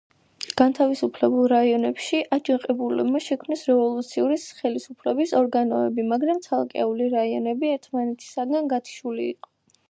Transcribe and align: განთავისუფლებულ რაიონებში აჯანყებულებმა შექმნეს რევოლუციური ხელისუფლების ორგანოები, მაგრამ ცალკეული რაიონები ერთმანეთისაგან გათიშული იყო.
განთავისუფლებულ 0.59 1.43
რაიონებში 1.51 2.21
აჯანყებულებმა 2.37 3.21
შექმნეს 3.25 3.65
რევოლუციური 3.73 4.39
ხელისუფლების 4.63 5.35
ორგანოები, 5.41 6.07
მაგრამ 6.15 6.41
ცალკეული 6.49 7.11
რაიონები 7.13 7.73
ერთმანეთისაგან 7.77 8.75
გათიშული 8.75 9.31
იყო. 9.37 9.55